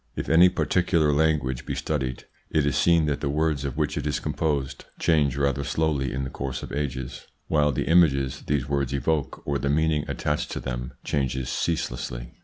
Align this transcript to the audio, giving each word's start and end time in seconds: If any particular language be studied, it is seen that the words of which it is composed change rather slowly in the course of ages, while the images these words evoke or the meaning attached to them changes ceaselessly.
If 0.15 0.29
any 0.29 0.49
particular 0.49 1.13
language 1.13 1.63
be 1.63 1.75
studied, 1.75 2.23
it 2.49 2.65
is 2.65 2.75
seen 2.75 3.05
that 3.05 3.21
the 3.21 3.29
words 3.29 3.63
of 3.63 3.77
which 3.77 3.99
it 3.99 4.07
is 4.07 4.19
composed 4.19 4.85
change 4.97 5.37
rather 5.37 5.63
slowly 5.63 6.11
in 6.11 6.23
the 6.23 6.31
course 6.31 6.63
of 6.63 6.71
ages, 6.71 7.27
while 7.49 7.71
the 7.71 7.85
images 7.85 8.41
these 8.47 8.67
words 8.67 8.93
evoke 8.93 9.45
or 9.45 9.59
the 9.59 9.69
meaning 9.69 10.05
attached 10.07 10.49
to 10.53 10.59
them 10.59 10.93
changes 11.03 11.49
ceaselessly. 11.49 12.33